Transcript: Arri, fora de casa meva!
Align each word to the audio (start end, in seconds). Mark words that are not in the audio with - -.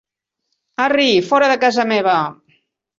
Arri, 0.87 1.07
fora 1.29 1.53
de 1.55 1.61
casa 1.67 1.89
meva! 1.95 2.19